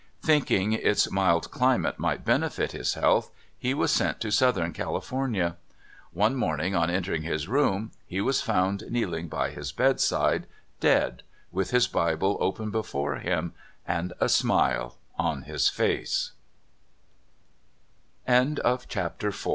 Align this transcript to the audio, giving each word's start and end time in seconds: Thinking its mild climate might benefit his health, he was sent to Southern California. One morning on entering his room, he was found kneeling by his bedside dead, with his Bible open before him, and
Thinking 0.23 0.73
its 0.73 1.11
mild 1.11 1.51
climate 1.51 1.99
might 1.99 2.25
benefit 2.25 2.71
his 2.71 2.95
health, 2.95 3.29
he 3.55 3.75
was 3.75 3.91
sent 3.91 4.19
to 4.21 4.31
Southern 4.31 4.73
California. 4.73 5.57
One 6.11 6.33
morning 6.35 6.73
on 6.73 6.89
entering 6.89 7.21
his 7.21 7.47
room, 7.47 7.91
he 8.07 8.19
was 8.19 8.41
found 8.41 8.83
kneeling 8.89 9.27
by 9.27 9.51
his 9.51 9.71
bedside 9.71 10.47
dead, 10.79 11.21
with 11.51 11.69
his 11.69 11.87
Bible 11.87 12.35
open 12.39 12.71
before 12.71 13.17
him, 13.17 13.53
and 13.87 14.11